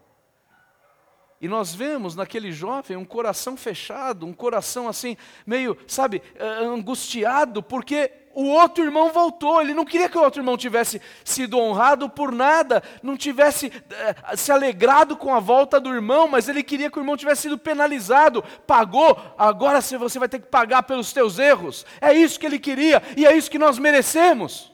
[1.40, 8.23] E nós vemos naquele jovem um coração fechado, um coração assim, meio, sabe, angustiado, porque
[8.34, 9.60] o outro irmão voltou.
[9.60, 14.36] Ele não queria que o outro irmão tivesse sido honrado por nada, não tivesse eh,
[14.36, 17.56] se alegrado com a volta do irmão, mas ele queria que o irmão tivesse sido
[17.56, 18.42] penalizado.
[18.66, 21.86] Pagou, agora você vai ter que pagar pelos teus erros.
[22.00, 24.72] É isso que ele queria e é isso que nós merecemos.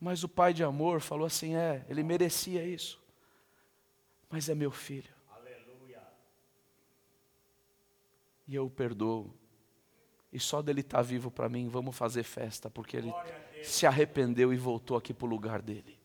[0.00, 2.98] Mas o pai de amor falou assim: é, ele merecia isso,
[4.30, 5.19] mas é meu filho.
[8.50, 9.32] E eu o perdoo.
[10.32, 13.12] E só dele estar tá vivo para mim, vamos fazer festa, porque ele
[13.62, 15.96] se arrependeu e voltou aqui para o lugar dele.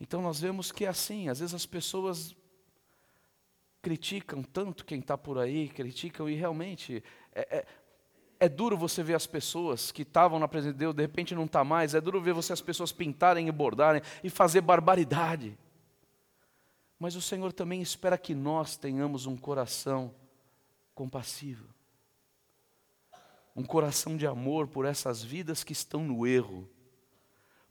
[0.00, 2.34] Então nós vemos que é assim, às vezes as pessoas
[3.80, 7.66] criticam tanto quem está por aí, criticam, e realmente é, é,
[8.40, 11.44] é, duro você ver as pessoas que estavam na presença de Deus, de repente não
[11.44, 15.56] está mais, é duro ver você as pessoas pintarem e bordarem e fazer barbaridade.
[16.98, 20.14] Mas o Senhor também espera que nós tenhamos um coração
[20.94, 21.68] compassivo,
[23.54, 26.68] um coração de amor por essas vidas que estão no erro,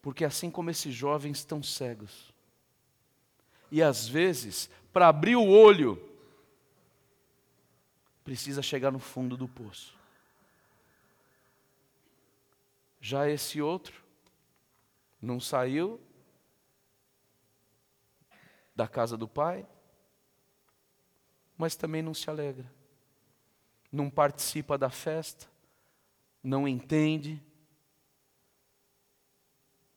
[0.01, 2.33] porque assim como esses jovens estão cegos,
[3.71, 6.01] e às vezes, para abrir o olho,
[8.23, 9.95] precisa chegar no fundo do poço.
[13.01, 14.03] Já esse outro
[15.21, 15.99] não saiu
[18.75, 19.65] da casa do pai,
[21.57, 22.69] mas também não se alegra,
[23.91, 25.47] não participa da festa,
[26.43, 27.41] não entende,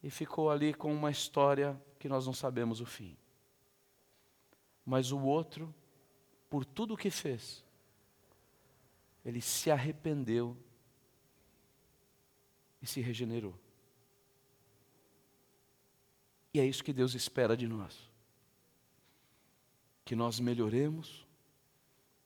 [0.00, 3.16] e ficou ali com uma história que nós não sabemos o fim.
[4.86, 5.74] Mas o outro,
[6.48, 7.64] por tudo o que fez,
[9.24, 10.56] ele se arrependeu
[12.80, 13.58] e se regenerou.
[16.54, 18.07] E é isso que Deus espera de nós
[20.08, 21.26] que nós melhoremos,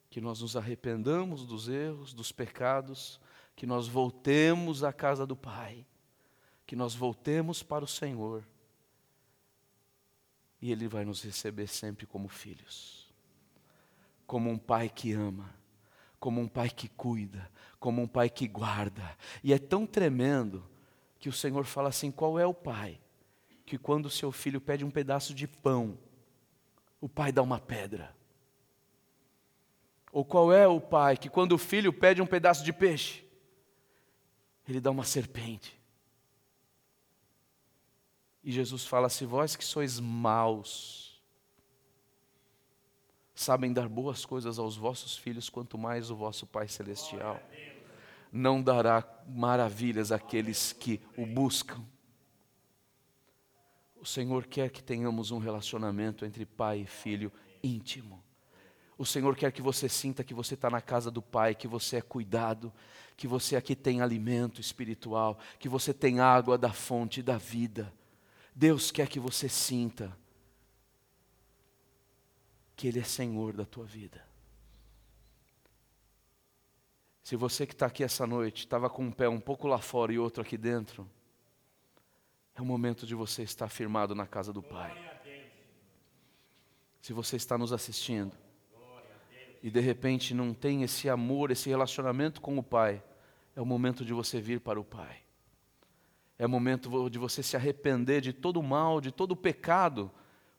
[0.08, 3.20] que nós nos arrependamos dos erros, dos pecados,
[3.56, 5.84] que nós voltemos à casa do Pai,
[6.64, 8.44] que nós voltemos para o Senhor,
[10.60, 13.12] e Ele vai nos receber sempre como filhos,
[14.28, 15.52] como um Pai que ama,
[16.20, 20.64] como um Pai que cuida, como um Pai que guarda, e é tão tremendo
[21.18, 23.00] que o Senhor fala assim: qual é o Pai?
[23.66, 25.98] Que quando o seu filho pede um pedaço de pão,
[27.02, 28.14] o pai dá uma pedra?
[30.12, 33.24] Ou qual é o pai que, quando o filho pede um pedaço de peixe,
[34.68, 35.76] ele dá uma serpente?
[38.44, 41.20] E Jesus fala: Se vós que sois maus,
[43.34, 47.42] sabem dar boas coisas aos vossos filhos, quanto mais o vosso Pai Celestial
[48.30, 51.84] não dará maravilhas àqueles que o buscam.
[54.02, 58.20] O Senhor quer que tenhamos um relacionamento entre pai e filho íntimo.
[58.98, 61.98] O Senhor quer que você sinta que você está na casa do Pai, que você
[61.98, 62.72] é cuidado,
[63.16, 67.94] que você aqui tem alimento espiritual, que você tem água da fonte da vida.
[68.52, 70.12] Deus quer que você sinta
[72.74, 74.20] que Ele é Senhor da tua vida.
[77.22, 80.12] Se você que está aqui essa noite estava com um pé um pouco lá fora
[80.12, 81.08] e outro aqui dentro,
[82.54, 84.94] é o momento de você estar firmado na casa do Pai.
[87.00, 88.36] Se você está nos assistindo
[89.62, 93.02] e de repente não tem esse amor, esse relacionamento com o Pai,
[93.56, 95.18] é o momento de você vir para o Pai.
[96.38, 100.10] É o momento de você se arrepender de todo o mal, de todo o pecado,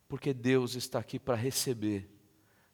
[0.08, 2.10] porque Deus está aqui para receber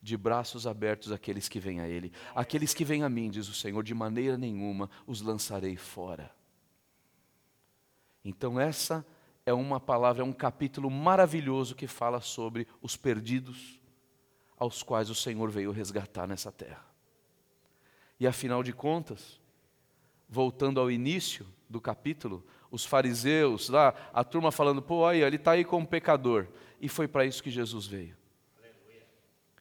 [0.02, 2.12] de braços abertos aqueles que vêm a Ele.
[2.34, 6.39] Aqueles que vêm a mim, diz o Senhor, de maneira nenhuma os lançarei fora.
[8.24, 9.06] Então, essa
[9.46, 13.80] é uma palavra, é um capítulo maravilhoso que fala sobre os perdidos
[14.58, 16.86] aos quais o Senhor veio resgatar nessa terra.
[18.20, 19.40] E afinal de contas,
[20.28, 25.52] voltando ao início do capítulo, os fariseus, lá, a turma falando, pô, olha, ele está
[25.52, 26.48] aí como pecador.
[26.80, 28.18] E foi para isso que Jesus veio.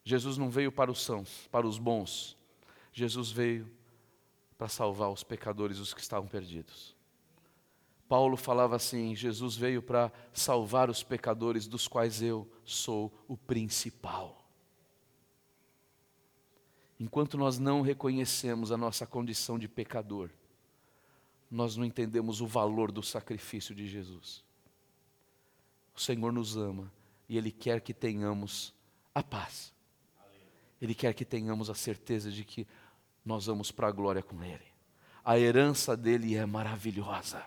[0.05, 2.37] Jesus não veio para os sãos, para os bons.
[2.93, 3.71] Jesus veio
[4.57, 6.98] para salvar os pecadores, os que estavam perdidos.
[8.09, 14.45] Paulo falava assim: Jesus veio para salvar os pecadores, dos quais eu sou o principal.
[16.99, 20.31] Enquanto nós não reconhecemos a nossa condição de pecador,
[21.51, 24.43] nós não entendemos o valor do sacrifício de Jesus.
[25.95, 26.93] O Senhor nos ama
[27.29, 28.75] e Ele quer que tenhamos
[29.15, 29.73] a paz.
[30.81, 32.67] Ele quer que tenhamos a certeza de que
[33.25, 34.67] nós vamos para a glória com Ele.
[35.25, 37.45] A herança dele é maravilhosa.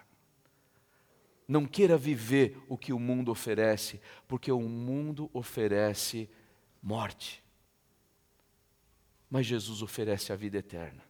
[1.52, 6.30] Não queira viver o que o mundo oferece, porque o mundo oferece
[6.82, 7.44] morte.
[9.30, 11.04] Mas Jesus oferece a vida eterna.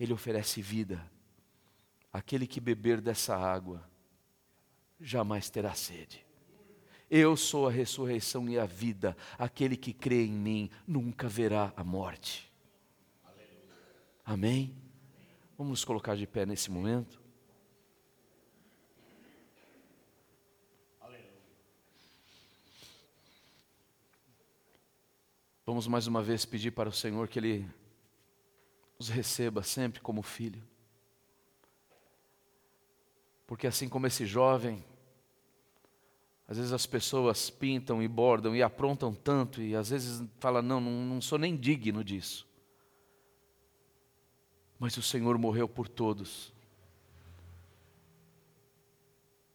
[0.00, 1.04] Ele oferece vida.
[2.10, 3.86] Aquele que beber dessa água
[4.98, 6.24] jamais terá sede.
[7.10, 9.14] Eu sou a ressurreição e a vida.
[9.38, 12.50] Aquele que crê em mim nunca verá a morte.
[14.24, 14.74] Amém?
[15.58, 17.23] Vamos nos colocar de pé nesse momento.
[25.66, 27.70] Vamos mais uma vez pedir para o Senhor que Ele
[28.98, 30.62] os receba sempre como filho.
[33.46, 34.84] Porque assim como esse jovem,
[36.46, 40.80] às vezes as pessoas pintam e bordam e aprontam tanto, e às vezes fala não,
[40.80, 42.46] não, não sou nem digno disso.
[44.78, 46.52] Mas o Senhor morreu por todos.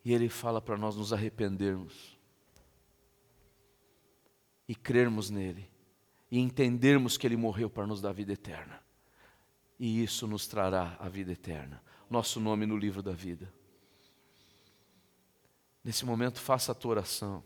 [0.03, 2.17] E Ele fala para nós nos arrependermos
[4.67, 5.69] e crermos nele
[6.31, 8.81] e entendermos que Ele morreu para nos dar vida eterna.
[9.79, 11.81] E isso nos trará a vida eterna.
[12.09, 13.51] Nosso nome no livro da vida.
[15.83, 17.43] Nesse momento, faça a tua oração.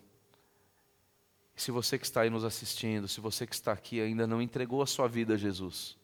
[1.56, 4.82] Se você que está aí nos assistindo, se você que está aqui ainda não entregou
[4.82, 5.96] a sua vida a Jesus,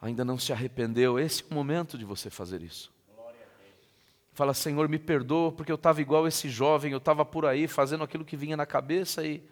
[0.00, 2.92] ainda não se arrependeu, esse é o momento de você fazer isso.
[4.34, 8.04] Fala, Senhor, me perdoa, porque eu estava igual esse jovem, eu estava por aí fazendo
[8.04, 9.42] aquilo que vinha na cabeça e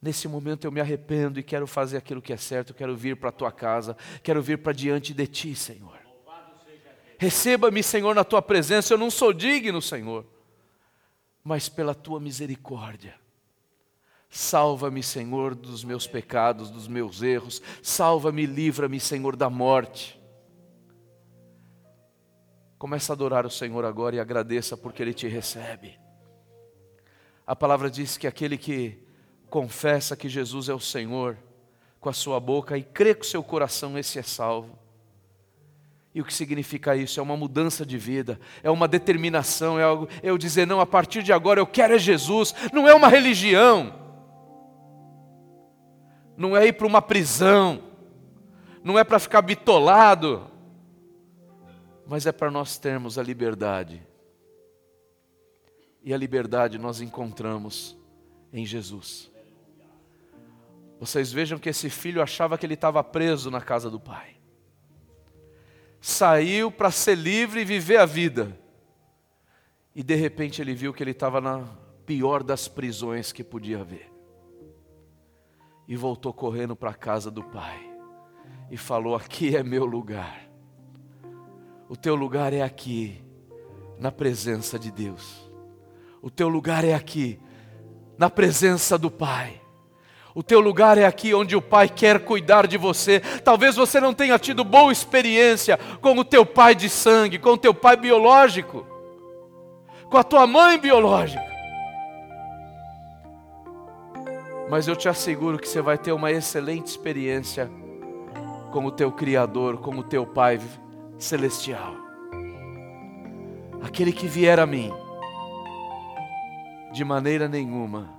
[0.00, 3.30] Nesse momento eu me arrependo e quero fazer aquilo que é certo, quero vir para
[3.30, 5.98] a tua casa, quero vir para diante de ti, Senhor.
[7.18, 8.92] Receba-me, Senhor, na tua presença.
[8.92, 10.26] Eu não sou digno, Senhor,
[11.42, 13.14] mas pela tua misericórdia.
[14.28, 17.62] Salva-me, Senhor, dos meus pecados, dos meus erros.
[17.82, 20.20] Salva-me, livra-me, Senhor, da morte.
[22.76, 25.98] Comece a adorar o Senhor agora e agradeça porque Ele te recebe.
[27.46, 29.05] A palavra diz que aquele que
[29.48, 31.36] confessa que Jesus é o Senhor
[32.00, 34.78] com a sua boca e crê com o seu coração, esse é salvo.
[36.14, 37.20] E o que significa isso?
[37.20, 40.86] É uma mudança de vida, é uma determinação, é algo, é eu dizer, não, a
[40.86, 43.92] partir de agora eu quero é Jesus, não é uma religião,
[46.36, 47.82] não é ir para uma prisão,
[48.82, 50.50] não é para ficar bitolado,
[52.06, 54.02] mas é para nós termos a liberdade.
[56.02, 57.98] E a liberdade nós encontramos
[58.52, 59.30] em Jesus.
[60.98, 64.36] Vocês vejam que esse filho achava que ele estava preso na casa do pai.
[66.00, 68.58] Saiu para ser livre e viver a vida.
[69.94, 71.64] E de repente ele viu que ele estava na
[72.04, 74.10] pior das prisões que podia haver.
[75.88, 77.78] E voltou correndo para a casa do pai.
[78.70, 80.48] E falou: Aqui é meu lugar.
[81.88, 83.22] O teu lugar é aqui,
[83.98, 85.46] na presença de Deus.
[86.20, 87.38] O teu lugar é aqui,
[88.18, 89.62] na presença do Pai.
[90.36, 93.20] O teu lugar é aqui onde o Pai quer cuidar de você.
[93.42, 97.56] Talvez você não tenha tido boa experiência com o teu pai de sangue, com o
[97.56, 98.86] teu pai biológico,
[100.10, 101.42] com a tua mãe biológica.
[104.68, 107.70] Mas eu te asseguro que você vai ter uma excelente experiência
[108.70, 110.60] com o teu Criador, com o teu Pai
[111.18, 111.94] celestial.
[113.82, 114.92] Aquele que vier a mim,
[116.92, 118.15] de maneira nenhuma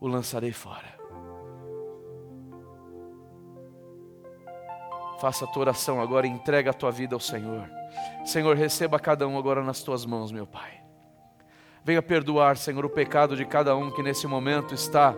[0.00, 0.96] o lançarei fora.
[5.20, 7.68] Faça a tua oração agora e entrega a tua vida ao Senhor.
[8.24, 10.80] Senhor, receba cada um agora nas tuas mãos, meu Pai.
[11.84, 15.16] Venha perdoar, Senhor, o pecado de cada um que nesse momento está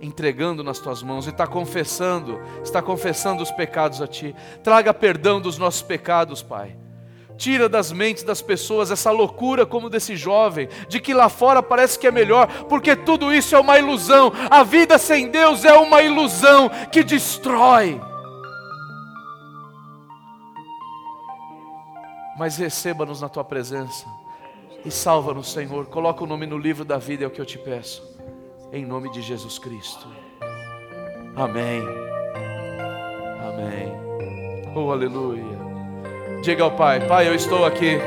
[0.00, 4.34] entregando nas tuas mãos e está confessando, está confessando os pecados a Ti.
[4.62, 6.76] Traga perdão dos nossos pecados, Pai.
[7.36, 11.98] Tira das mentes das pessoas essa loucura como desse jovem, de que lá fora parece
[11.98, 14.32] que é melhor, porque tudo isso é uma ilusão.
[14.50, 18.00] A vida sem Deus é uma ilusão que destrói.
[22.38, 24.06] Mas receba-nos na tua presença
[24.84, 25.86] e salva-nos, Senhor.
[25.86, 28.02] Coloca o nome no livro da vida, é o que eu te peço.
[28.72, 30.06] Em nome de Jesus Cristo.
[31.34, 31.82] Amém.
[33.42, 33.92] Amém.
[34.74, 35.65] Oh, aleluia.
[36.46, 37.98] Diga ao Pai: Pai, eu estou aqui.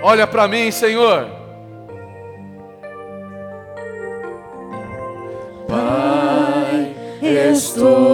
[0.00, 1.26] Olha para mim, Senhor.
[5.66, 6.94] Pai,
[7.50, 8.05] estou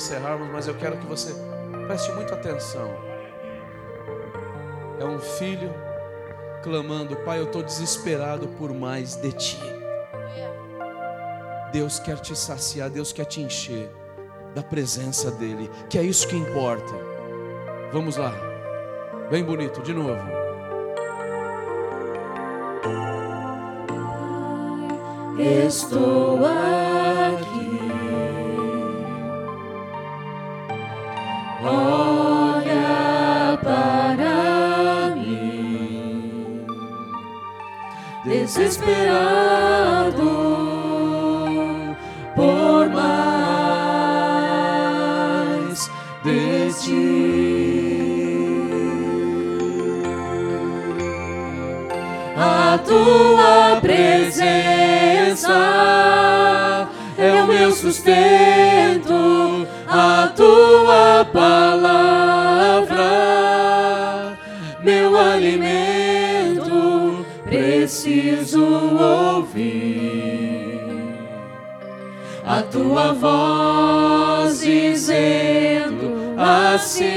[0.00, 1.34] encerrarmos, mas eu quero que você
[1.86, 2.90] preste muita atenção.
[4.98, 5.72] É um filho
[6.62, 9.60] clamando: Pai, eu estou desesperado por mais de ti.
[11.70, 13.90] Deus quer te saciar, Deus quer te encher
[14.54, 16.92] da presença dEle, que é isso que importa.
[17.92, 18.34] Vamos lá,
[19.30, 20.40] bem bonito, de novo.
[25.38, 27.49] Estou aqui.
[31.62, 36.64] Olha para mim,
[38.24, 39.10] desesperado
[42.34, 43.10] por mais
[46.24, 47.20] de ti.
[52.38, 55.58] A tua presença
[57.18, 59.12] é o meu sustento,
[59.86, 62.98] a tua palavra,
[64.82, 66.70] meu alimento,
[67.44, 69.90] preciso ouvir
[72.46, 77.10] a tua voz dizendo assim.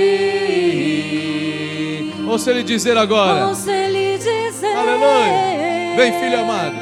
[2.27, 5.95] Ou se Ele dizer agora, Ou se ele dizer aleluia.
[5.95, 6.75] Vem, filho amado.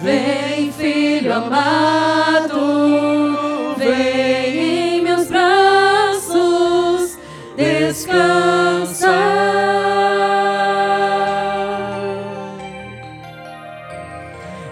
[0.00, 2.60] Vem, filho amado,
[8.06, 9.16] descansar.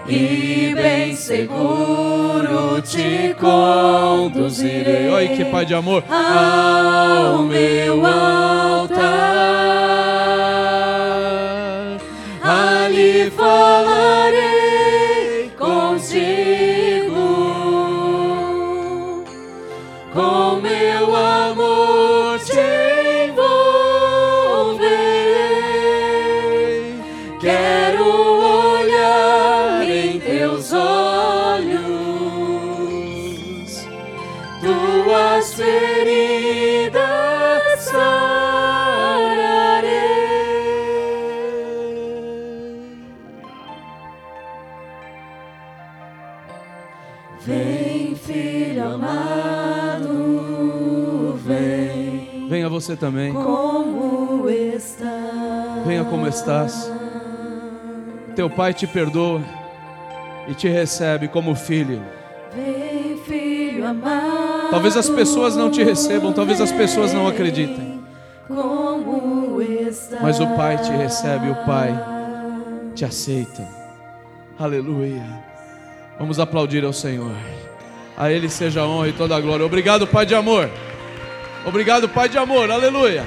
[0.07, 6.03] E bem seguro te conduzirei Olha que pai de amor.
[6.09, 9.54] ao meu altar.
[52.95, 53.33] Você também.
[53.33, 55.85] Como estás?
[55.85, 56.91] Venha como estás.
[58.35, 59.41] Teu pai te perdoa
[60.47, 62.01] e te recebe como filho.
[62.53, 64.69] Vem, filho amado.
[64.71, 68.03] Talvez as pessoas não te recebam, talvez as pessoas não acreditem.
[68.47, 70.21] Como estás?
[70.21, 71.93] Mas o pai te recebe, o pai
[72.93, 73.67] te aceita.
[74.57, 75.23] Aleluia.
[76.17, 77.35] Vamos aplaudir ao Senhor.
[78.17, 79.65] A Ele seja a honra e toda a glória.
[79.65, 80.69] Obrigado, Pai de amor.
[81.67, 82.69] Obrigado, Pai de amor.
[82.69, 83.23] Aleluia.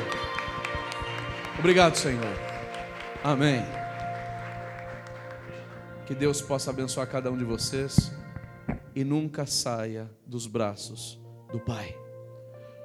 [1.59, 2.39] Obrigado, Senhor.
[3.25, 3.63] Amém.
[6.07, 8.13] Que Deus possa abençoar cada um de vocês
[8.95, 11.21] e nunca saia dos braços
[11.51, 11.97] do Pai.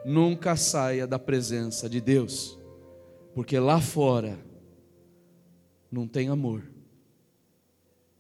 [0.04, 2.60] Nunca saia da presença de Deus,
[3.36, 4.40] porque lá fora
[5.92, 6.64] não tem amor,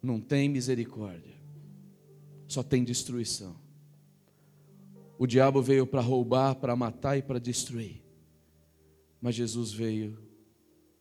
[0.04, 1.34] não tem misericórdia,
[2.48, 3.63] só tem destruição.
[5.18, 8.04] O diabo veio para roubar, para matar e para destruir,
[9.22, 10.18] mas Jesus veio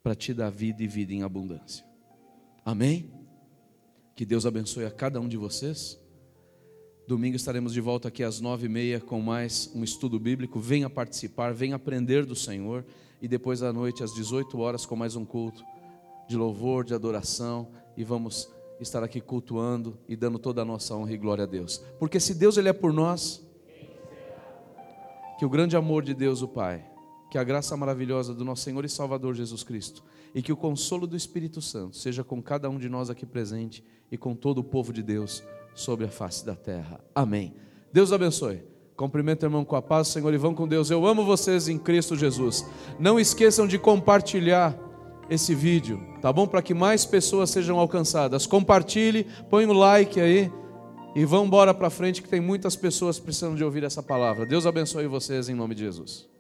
[0.03, 1.85] para te dar vida e vida em abundância.
[2.65, 3.11] Amém?
[4.15, 5.99] Que Deus abençoe a cada um de vocês.
[7.07, 10.61] Domingo estaremos de volta aqui às nove e meia com mais um estudo bíblico.
[10.61, 12.85] Venha participar, venha aprender do Senhor.
[13.21, 15.65] E depois à noite, às 18 horas, com mais um culto
[16.29, 17.69] de louvor, de adoração.
[17.97, 18.49] E vamos
[18.81, 21.79] estar aqui cultuando e dando toda a nossa honra e glória a Deus.
[21.99, 23.45] Porque se Deus ele é por nós,
[25.43, 26.84] que o grande amor de Deus, o Pai,
[27.28, 31.05] que a graça maravilhosa do nosso Senhor e Salvador Jesus Cristo e que o consolo
[31.05, 34.62] do Espírito Santo seja com cada um de nós aqui presente e com todo o
[34.62, 35.43] povo de Deus
[35.74, 37.01] sobre a face da terra.
[37.12, 37.57] Amém.
[37.93, 38.62] Deus abençoe.
[38.97, 40.93] Cumprimento, irmão, com a paz, Senhor, e vão com Deus.
[40.93, 42.64] Eu amo vocês em Cristo Jesus.
[43.01, 44.78] Não esqueçam de compartilhar
[45.28, 46.47] esse vídeo, tá bom?
[46.47, 48.47] Para que mais pessoas sejam alcançadas.
[48.47, 50.53] Compartilhe, põe um like aí
[51.15, 54.47] e vão embora para frente que tem muitas pessoas precisando de ouvir essa palavra.
[54.47, 56.32] Deus abençoe vocês em nome de Jesus.